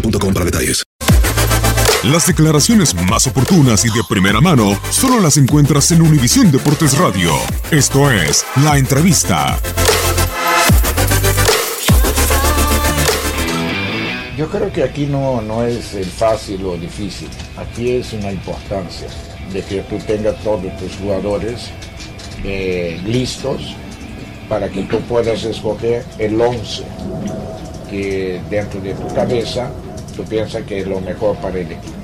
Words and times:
para 0.00 0.44
detalles. 0.44 0.84
Las 2.04 2.26
declaraciones 2.26 2.94
más 2.94 3.26
oportunas 3.26 3.84
y 3.84 3.88
de 3.88 4.02
primera 4.08 4.40
mano 4.40 4.78
solo 4.90 5.20
las 5.20 5.36
encuentras 5.36 5.90
en 5.90 6.02
Univisión 6.02 6.52
Deportes 6.52 6.96
Radio. 6.98 7.32
Esto 7.70 8.10
es 8.10 8.44
La 8.62 8.78
Entrevista. 8.78 9.58
Yo 14.36 14.48
creo 14.50 14.70
que 14.70 14.84
aquí 14.84 15.06
no, 15.06 15.40
no 15.40 15.64
es 15.64 15.96
fácil 16.16 16.64
o 16.66 16.76
difícil. 16.76 17.28
Aquí 17.56 17.92
es 17.92 18.12
una 18.12 18.30
importancia 18.30 19.08
de 19.52 19.62
que 19.62 19.80
tú 19.82 19.98
tengas 20.06 20.36
todos 20.44 20.76
tus 20.76 20.94
jugadores 20.96 21.70
eh, 22.44 23.00
listos 23.06 23.74
para 24.48 24.68
que 24.68 24.82
tú 24.82 25.00
puedas 25.00 25.42
escoger 25.44 26.04
el 26.18 26.40
11 26.40 26.84
que 27.90 28.40
dentro 28.50 28.80
de 28.80 28.94
tu 28.94 29.14
cabeza 29.14 29.70
tú 30.16 30.24
piensas 30.24 30.62
que 30.64 30.80
es 30.80 30.86
lo 30.86 31.00
mejor 31.00 31.36
para 31.36 31.58
el 31.58 31.70
equipo. 31.70 31.94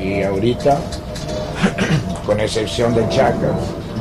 Y 0.00 0.22
ahorita, 0.22 0.80
con 2.26 2.40
excepción 2.40 2.94
de 2.94 3.08
Chaca, 3.08 3.52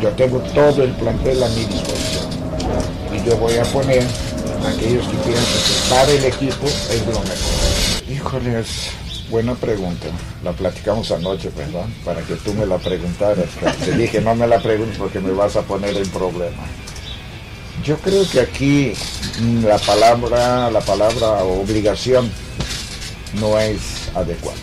yo 0.01 0.09
tengo 0.11 0.39
todo 0.53 0.83
el 0.83 0.91
plantel 0.91 1.43
a 1.43 1.49
mi 1.49 1.65
disposición. 1.65 2.27
Y 3.13 3.27
yo 3.27 3.37
voy 3.37 3.57
a 3.57 3.63
poner 3.63 4.03
a 4.03 4.69
aquellos 4.69 5.07
que 5.07 5.17
piensan 5.17 5.43
que 5.43 5.89
para 5.89 6.11
el 6.11 6.25
equipo 6.25 6.67
es 6.67 7.05
lo 7.07 7.19
mejor. 7.19 8.09
Híjole, 8.09 8.59
es 8.59 8.91
buena 9.29 9.55
pregunta. 9.55 10.07
La 10.43 10.51
platicamos 10.53 11.11
anoche, 11.11 11.49
¿verdad? 11.55 11.85
Para 12.05 12.21
que 12.21 12.35
tú 12.35 12.53
me 12.53 12.65
la 12.65 12.77
preguntaras. 12.77 13.49
Te 13.83 13.91
dije, 13.97 14.21
no 14.21 14.35
me 14.35 14.47
la 14.47 14.59
preguntes 14.59 14.97
porque 14.97 15.19
me 15.19 15.31
vas 15.31 15.55
a 15.55 15.61
poner 15.63 15.97
en 15.97 16.09
problema. 16.09 16.63
Yo 17.83 17.97
creo 17.97 18.27
que 18.29 18.39
aquí 18.39 18.93
la 19.63 19.77
palabra, 19.77 20.69
la 20.71 20.81
palabra 20.81 21.43
obligación 21.43 22.29
no 23.33 23.59
es 23.59 24.09
adecuada. 24.15 24.57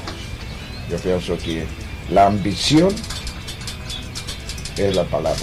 Yo 0.91 0.99
pienso 0.99 1.39
que 1.39 1.67
la 2.11 2.27
ambición 2.27 2.95
es 4.77 4.95
la 4.95 5.05
palabra. 5.05 5.43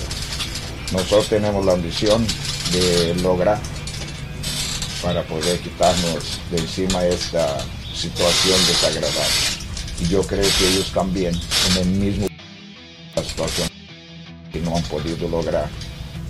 Nosotros 0.92 1.30
tenemos 1.30 1.66
la 1.66 1.74
ambición 1.74 2.26
de 2.72 3.16
lograr 3.22 3.60
para 5.02 5.24
poder 5.24 5.60
quitarnos 5.60 6.40
de 6.52 6.58
encima 6.58 7.06
esta 7.06 7.58
situación 7.94 8.60
desagradable. 8.68 9.62
Y 10.00 10.08
yo 10.08 10.22
creo 10.24 10.48
que 10.58 10.68
ellos 10.68 10.92
también 10.94 11.34
en 11.72 11.78
el 11.78 11.88
mismo 11.88 12.28
la 13.16 13.24
situación 13.24 13.70
no 14.64 14.76
han 14.76 14.84
podido 14.84 15.28
lograr 15.28 15.70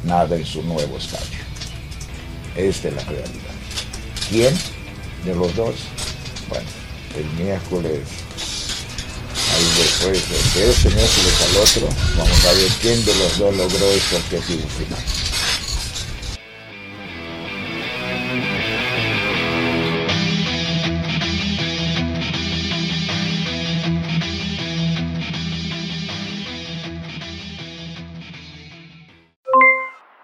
nada 0.04 0.36
en 0.36 0.46
su 0.46 0.62
nuevo 0.64 0.98
estadio. 0.98 1.40
Esta 2.56 2.90
es 2.90 2.94
la 2.96 3.04
realidad. 3.04 3.56
¿Quién 4.30 4.54
de 5.26 5.36
los 5.36 5.56
dos? 5.56 5.76
Bueno, 6.50 6.68
el 7.16 7.26
miércoles, 7.44 8.08
ahí 9.54 9.66
después, 9.78 10.30
de 10.56 10.70
ese 10.70 10.90
miércoles 10.90 11.42
al 11.42 11.58
otro, 11.58 11.90
vamos 12.18 12.46
a 12.46 12.54
ver 12.54 12.72
quién 12.82 13.06
de 13.06 13.16
los 13.16 13.38
dos 13.38 13.56
logró 13.56 13.86
este 13.92 14.16
objetivo 14.16 14.68
final. 14.70 15.00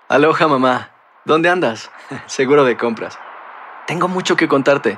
Aloha 0.09 0.47
mamá, 0.47 0.91
¿dónde 1.25 1.49
andas? 1.49 1.91
Seguro 2.27 2.63
de 2.63 2.77
compras. 2.77 3.19
Tengo 3.87 4.07
mucho 4.07 4.37
que 4.37 4.47
contarte. 4.47 4.97